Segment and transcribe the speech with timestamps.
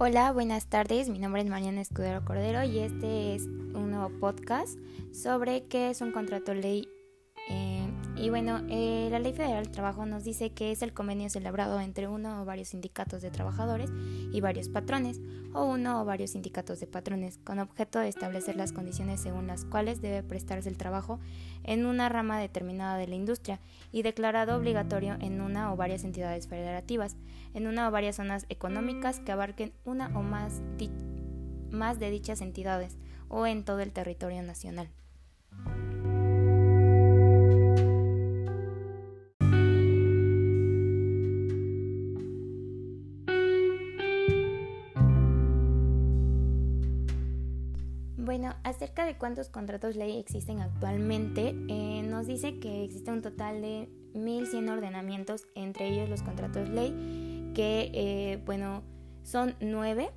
[0.00, 1.08] Hola, buenas tardes.
[1.08, 4.78] Mi nombre es Mariana Escudero Cordero y este es un nuevo podcast
[5.12, 6.88] sobre qué es un contrato ley
[8.20, 11.80] y bueno, eh, la Ley Federal del Trabajo nos dice que es el convenio celebrado
[11.80, 13.90] entre uno o varios sindicatos de trabajadores
[14.32, 15.20] y varios patrones,
[15.54, 19.64] o uno o varios sindicatos de patrones, con objeto de establecer las condiciones según las
[19.64, 21.20] cuales debe prestarse el trabajo
[21.62, 23.60] en una rama determinada de la industria
[23.92, 27.16] y declarado obligatorio en una o varias entidades federativas,
[27.54, 30.60] en una o varias zonas económicas que abarquen una o más,
[31.70, 32.96] más de dichas entidades,
[33.28, 34.88] o en todo el territorio nacional.
[49.18, 55.46] Cuántos contratos ley existen actualmente, eh, nos dice que existe un total de 1.100 ordenamientos,
[55.54, 58.82] entre ellos los contratos ley, que, eh, bueno,
[59.22, 60.10] son nueve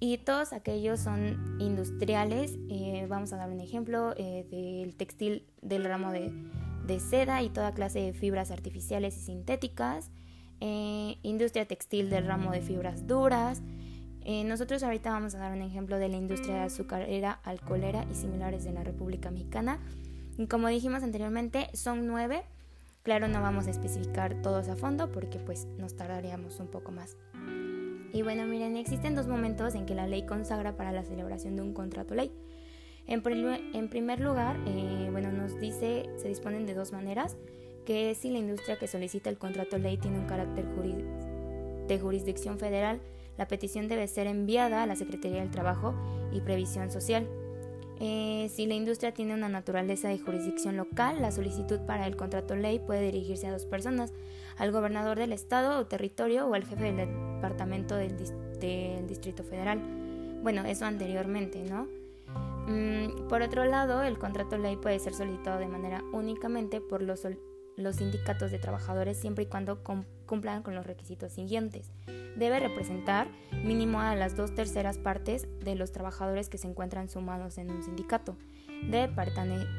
[0.00, 2.58] y todos aquellos son industriales.
[2.68, 6.32] Eh, vamos a dar un ejemplo del textil del ramo de,
[6.86, 10.10] de, seda y toda clase de fibras artificiales y sintéticas,
[10.60, 13.62] industria textil del ramo de fibras duras,
[14.24, 18.14] eh, nosotros ahorita vamos a dar un ejemplo de la industria de azucarera, alcoholera y
[18.14, 19.78] similares de la República Mexicana.
[20.36, 22.42] Y como dijimos anteriormente, son nueve.
[23.02, 27.16] Claro, no vamos a especificar todos a fondo porque pues nos tardaríamos un poco más.
[28.12, 31.62] Y bueno, miren, existen dos momentos en que la ley consagra para la celebración de
[31.62, 32.32] un contrato ley.
[33.06, 37.36] En, primer lugar, eh, bueno, nos dice, se disponen de dos maneras,
[37.84, 40.66] que si la industria que solicita el contrato ley tiene un carácter
[41.88, 43.00] de jurisdicción federal,
[43.40, 45.94] la petición debe ser enviada a la Secretaría del Trabajo
[46.30, 47.26] y Previsión Social.
[47.98, 52.54] Eh, si la industria tiene una naturaleza de jurisdicción local, la solicitud para el contrato
[52.54, 54.12] ley puede dirigirse a dos personas,
[54.58, 58.14] al gobernador del estado o territorio o al jefe del departamento del,
[59.08, 59.80] Distrito Federal.
[60.42, 61.88] Bueno, eso anteriormente, ¿no?
[62.66, 67.26] Mm, por otro lado, el contrato ley puede ser solicitado de manera únicamente por los,
[67.80, 71.90] los sindicatos de trabajadores siempre y cuando cumplan con los requisitos siguientes
[72.36, 73.28] debe representar
[73.64, 77.82] mínimo a las dos terceras partes de los trabajadores que se encuentran sumados en un
[77.82, 78.36] sindicato.
[78.88, 79.12] Debe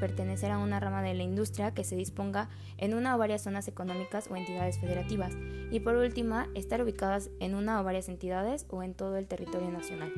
[0.00, 2.48] pertenecer a una rama de la industria que se disponga
[2.78, 5.34] en una o varias zonas económicas o entidades federativas.
[5.70, 9.70] Y por último, estar ubicadas en una o varias entidades o en todo el territorio
[9.70, 10.12] nacional.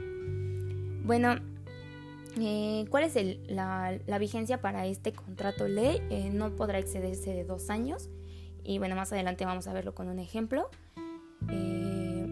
[1.05, 1.37] Bueno,
[2.39, 3.17] eh, ¿cuál es
[3.49, 6.01] la, vigencia para este contrato ley?
[6.11, 8.09] Eh, no podrá excederse de dos años.
[8.63, 10.71] Y bueno, más adelante vamos a verlo con un ejemplo.
[11.49, 12.27] Eh,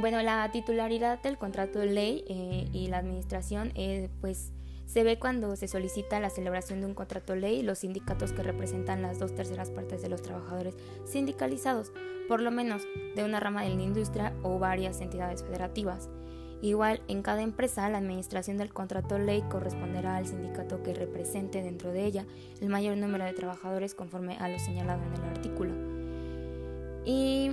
[0.00, 2.24] bueno, la titularidad del contrato ley
[2.72, 3.72] y la administración,
[4.20, 4.52] pues
[4.86, 9.02] se ve cuando se solicita la celebración de un contrato ley los sindicatos que representan
[9.02, 10.74] las dos terceras partes de los trabajadores
[11.04, 11.92] sindicalizados,
[12.28, 12.82] por lo menos
[13.14, 16.08] de una rama de la industria o varias entidades federativas.
[16.62, 21.92] Igual, en cada empresa, la administración del contrato ley corresponderá al sindicato que represente dentro
[21.92, 22.26] de ella
[22.60, 25.72] el mayor número de trabajadores conforme a lo señalado en el artículo.
[27.06, 27.52] Y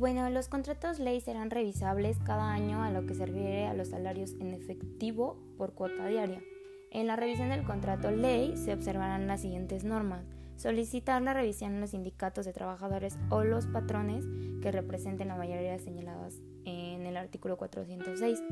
[0.00, 3.88] bueno, los contratos ley serán revisables cada año a lo que se refiere a los
[3.88, 6.42] salarios en efectivo por cuota diaria.
[6.90, 10.24] En la revisión del contrato ley se observarán las siguientes normas
[10.60, 14.26] solicitar la revisión en los sindicatos de trabajadores o los patrones
[14.60, 16.34] que representen la mayoría señaladas
[16.66, 18.42] en el artículo 406.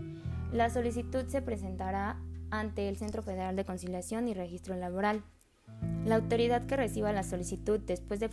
[0.51, 2.19] La solicitud se presentará
[2.51, 5.23] ante el Centro Federal de Conciliación y Registro Laboral.
[6.05, 8.29] La autoridad que reciba la solicitud después de,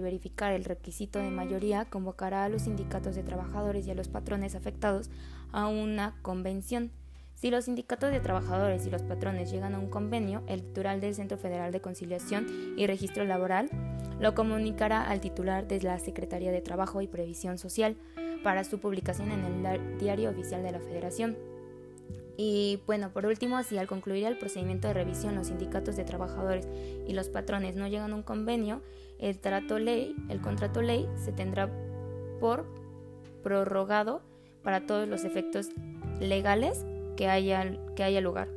[0.00, 4.54] verificar el requisito de mayoría convocará a los sindicatos de trabajadores y a los patrones
[4.54, 5.10] afectados
[5.52, 6.90] a una convención
[7.42, 11.12] si los sindicatos de trabajadores y los patrones llegan a un convenio, el titular del
[11.12, 13.68] Centro Federal de Conciliación y Registro Laboral
[14.20, 17.96] lo comunicará al titular de la Secretaría de Trabajo y Previsión Social
[18.44, 21.36] para su publicación en el Diario Oficial de la Federación.
[22.36, 26.66] Y bueno, por último, si al concluir el procedimiento de revisión los sindicatos de trabajadores
[27.06, 28.82] y los patrones no llegan a un convenio,
[29.18, 31.70] el trato ley, el contrato ley se tendrá
[32.40, 32.66] por
[33.42, 34.22] prorrogado
[34.62, 35.68] para todos los efectos
[36.20, 36.84] legales
[37.16, 38.48] que haya, que haya lugar.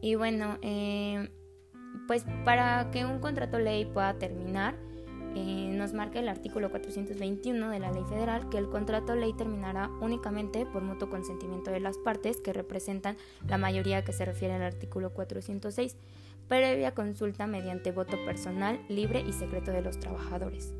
[0.00, 1.30] Y bueno, eh,
[2.06, 4.76] pues para que un contrato ley pueda terminar,
[5.34, 9.90] eh, nos marca el artículo 421 de la ley federal que el contrato ley terminará
[10.00, 13.16] únicamente por mutuo consentimiento de las partes que representan
[13.46, 15.96] la mayoría que se refiere al artículo 406,
[16.48, 20.74] previa consulta mediante voto personal, libre y secreto de los trabajadores.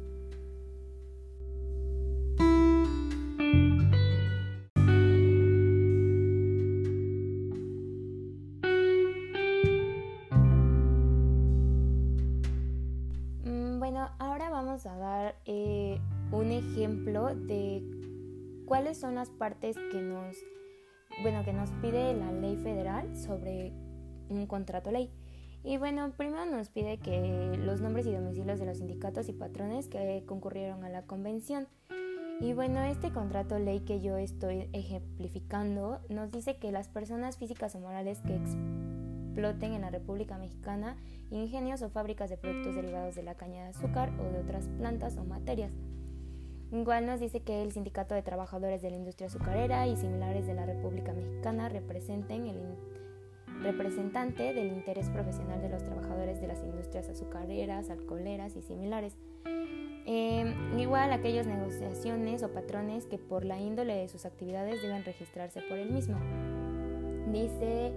[18.78, 20.36] Cuáles son las partes que nos,
[21.22, 23.72] bueno, que nos pide la ley federal sobre
[24.28, 25.10] un contrato ley.
[25.64, 29.88] Y bueno, primero nos pide que los nombres y domicilios de los sindicatos y patrones
[29.88, 31.66] que concurrieron a la convención.
[32.40, 37.74] Y bueno, este contrato ley que yo estoy ejemplificando nos dice que las personas físicas
[37.74, 40.96] o morales que exploten en la República Mexicana
[41.32, 45.16] ingenios o fábricas de productos derivados de la caña de azúcar o de otras plantas
[45.16, 45.72] o materias.
[46.70, 50.54] Igual nos dice que el Sindicato de Trabajadores de la Industria Azucarera y similares de
[50.54, 52.76] la República Mexicana representen el
[53.62, 59.16] representante del interés profesional de los trabajadores de las industrias azucareras, alcoholeras y similares.
[60.10, 65.62] Eh, igual aquellas negociaciones o patrones que por la índole de sus actividades deben registrarse
[65.62, 66.18] por el mismo.
[67.32, 67.92] Dice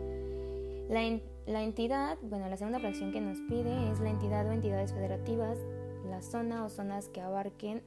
[0.89, 4.93] la, la entidad, bueno, la segunda fracción que nos pide es la entidad o entidades
[4.93, 5.57] federativas,
[6.09, 7.81] la zona o zonas que abarquen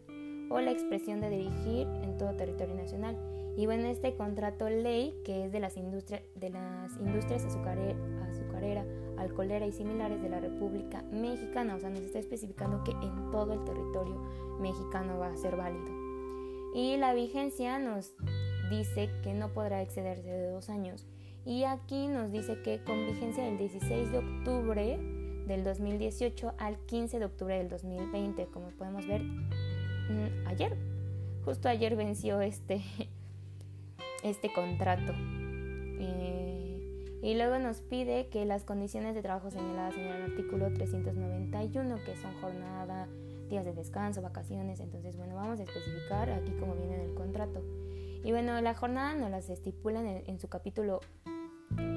[0.50, 3.17] o la expresión de dirigir en todo territorio nacional
[3.56, 7.96] y bueno, este contrato ley, que es de las, industrias de las industrias azucarera,
[8.29, 8.85] azucarera,
[9.17, 13.52] alcoholera y similares de la República Mexicana, o sea, nos está especificando que en todo
[13.52, 14.20] el territorio
[14.61, 15.87] mexicano va a ser válido.
[16.75, 18.12] Y la vigencia nos
[18.70, 21.06] dice que no podrá excederse de dos años.
[21.47, 24.99] Y aquí nos dice que con vigencia del 16 de octubre
[25.47, 29.23] del 2018 al 15 de octubre del 2020, como podemos ver
[30.46, 30.76] ayer.
[31.44, 32.82] Justo ayer venció este,
[34.22, 35.12] este contrato.
[35.16, 41.96] Eh, y luego nos pide que las condiciones de trabajo señaladas en el artículo 391,
[42.04, 43.08] que son jornada,
[43.48, 47.62] días de descanso, vacaciones, entonces bueno, vamos a especificar aquí cómo viene en el contrato.
[48.24, 51.00] Y bueno, la jornada nos las estipulan en, su capítulo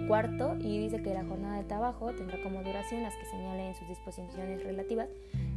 [0.07, 3.75] cuarto y dice que la jornada de trabajo tendrá como duración las que señalen en
[3.75, 5.09] sus disposiciones relativas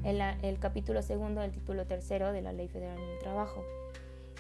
[0.05, 3.65] el, el capítulo segundo del título tercero de la Ley Federal del Trabajo.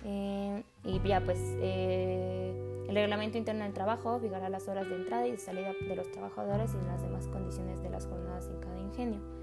[0.04, 5.26] Eh, y ya pues eh, el reglamento interno del trabajo fijará las horas de entrada
[5.26, 8.78] y de salida de los trabajadores y las demás condiciones de las jornadas en cada
[8.78, 9.39] ingenio.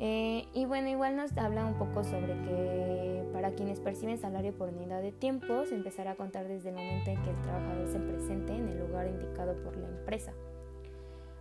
[0.00, 4.68] Eh, y bueno, igual nos habla un poco sobre que para quienes perciben salario por
[4.68, 7.98] unidad de tiempo se empezará a contar desde el momento en que el trabajador se
[7.98, 10.32] presente en el lugar indicado por la empresa.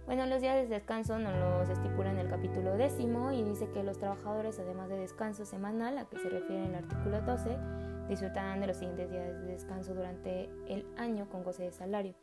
[0.08, 3.84] Bueno, los días de descanso nos los estipula en el capítulo décimo y dice que
[3.84, 7.58] los trabajadores, además de descanso semanal, a que se refiere en el artículo 12,
[8.08, 12.16] disfrutarán de los siguientes días de descanso durante el año con goce de salario.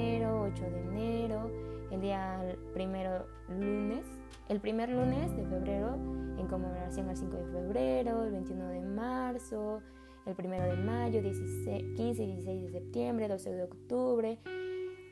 [0.00, 1.50] Primero, 8 de enero,
[1.90, 4.06] el día primero lunes,
[4.48, 5.94] el primer lunes de febrero
[6.38, 9.82] en conmemoración al 5 de febrero, el 21 de marzo,
[10.24, 14.38] el primero de mayo, 15 y 16 de septiembre, 12 de octubre.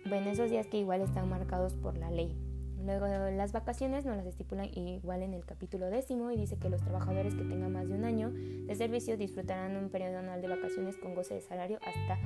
[0.08, 2.34] Bueno, esos días que igual están marcados por la ley.
[2.82, 6.80] Luego las vacaciones nos las estipulan igual en el capítulo décimo y dice que los
[6.80, 10.96] trabajadores que tengan más de un año de servicio disfrutarán un periodo anual de vacaciones
[10.96, 12.18] con goce de salario hasta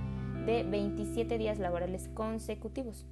[0.46, 3.06] de 27 días laborales consecutivos.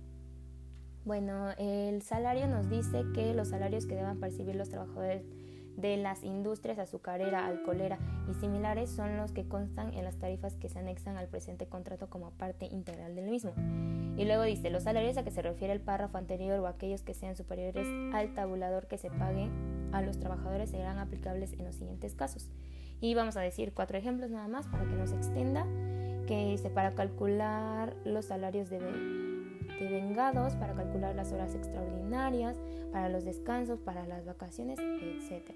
[1.05, 5.23] Bueno, el salario nos dice que los salarios que deban percibir los trabajadores
[5.77, 7.99] de las industrias azucarera, alcoholera
[8.31, 12.11] y similares son los que constan en las tarifas que se anexan al presente contrato
[12.11, 13.53] como parte integral del mismo.
[14.17, 17.15] Y luego dice, los salarios a que se refiere el párrafo anterior o aquellos que
[17.15, 19.49] sean superiores al tabulador que se pague
[19.93, 22.51] a los trabajadores serán aplicables en los siguientes casos.
[23.01, 25.67] Y vamos a decir cuatro ejemplos nada más para que nos extienda,
[26.31, 28.79] que dice para calcular los salarios de
[29.81, 32.61] de vengados para calcular las horas extraordinarias,
[32.93, 35.51] para los descansos, para las vacaciones, etc.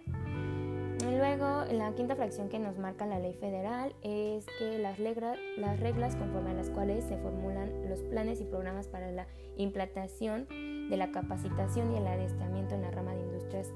[1.04, 6.16] Luego, la quinta fracción que nos marca la ley federal es que las, las reglas
[6.16, 9.26] conforme a las cuales se formulan los planes y programas para la
[9.56, 10.48] implantación
[10.88, 13.68] de la capacitación y el adiestramiento en la rama de industrias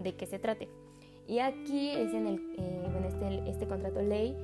[0.00, 0.68] de que se trate.
[1.28, 4.36] Y aquí es en el, eh, bueno, este, este contrato ley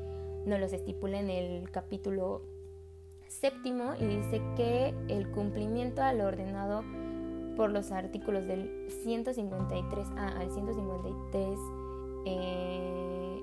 [0.46, 2.42] nos los estipula en el capítulo
[3.28, 6.82] séptimo y dice que el cumplimiento a lo ordenado
[7.56, 11.58] por los artículos del 153A al 153
[12.24, 13.42] eh,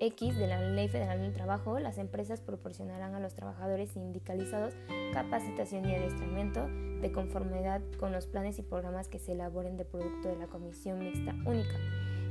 [0.00, 4.74] X de la Ley Federal del Trabajo, las empresas proporcionarán a los trabajadores sindicalizados
[5.12, 6.68] capacitación y adiestramiento
[7.00, 10.98] de conformidad con los planes y programas que se elaboren de producto de la Comisión
[10.98, 11.76] Mixta Única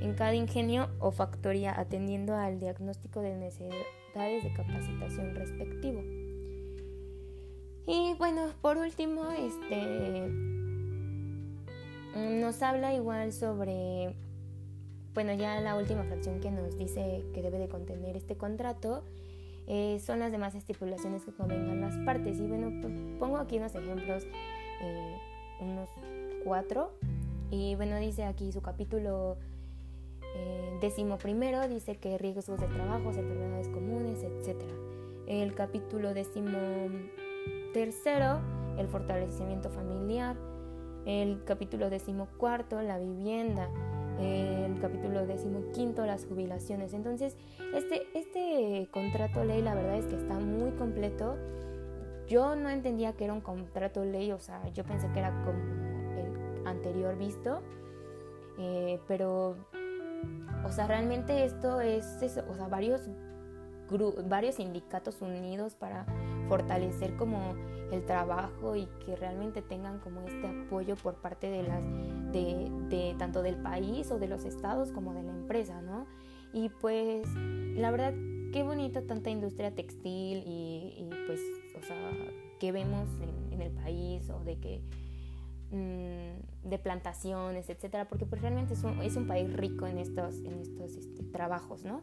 [0.06, 6.02] en cada ingenio o factoría atendiendo al diagnóstico de necesidades de capacitación respectivo.
[7.88, 10.30] Y bueno, por último, este
[12.16, 14.16] nos habla igual sobre
[15.14, 19.04] bueno, ya la última fracción que nos dice que debe de contener este contrato
[19.66, 22.38] eh, son las demás estipulaciones que convengan las partes.
[22.38, 22.70] Y bueno,
[23.18, 24.24] pongo aquí unos ejemplos,
[24.82, 25.18] eh,
[25.62, 25.90] unos
[26.44, 26.92] cuatro
[27.50, 29.38] Y bueno, dice aquí su capítulo
[30.36, 34.62] eh, décimo primero, dice que riesgos de trabajo, enfermedades comunes, etc.
[35.28, 36.60] El capítulo décimo
[37.74, 38.42] tercero,
[38.78, 40.36] el fortalecimiento familiar.
[41.06, 43.70] El capítulo décimo cuarto, la vivienda
[44.20, 46.94] el capítulo decimoquinto, las jubilaciones.
[46.94, 47.36] Entonces,
[47.74, 51.38] este, este contrato ley, la verdad es que está muy completo.
[52.28, 55.60] Yo no entendía que era un contrato ley, o sea, yo pensé que era como
[56.18, 57.62] el anterior visto,
[58.58, 59.56] eh, pero,
[60.64, 62.18] o sea, realmente esto es,
[62.48, 63.02] o sea, varios,
[64.28, 66.06] varios sindicatos unidos para
[66.48, 67.56] fortalecer como
[67.92, 71.84] el trabajo y que realmente tengan como este apoyo por parte de las
[72.32, 76.08] de, tanto del país o de los estados como de la empresa, ¿no?
[76.52, 77.28] Y pues
[77.76, 78.14] la verdad
[78.52, 81.40] qué bonita tanta industria textil y, pues,
[81.78, 81.98] o sea,
[82.60, 83.08] que vemos
[83.52, 84.82] en, el país o de que
[85.76, 88.84] de plantaciones, etcétera, porque pues realmente es
[89.16, 92.02] un, país rico en estos, en estos este, trabajos, ¿no?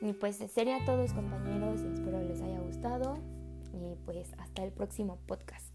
[0.00, 3.18] Y pues sería todos compañeros, espero les haya gustado
[3.72, 5.71] y pues hasta el próximo podcast.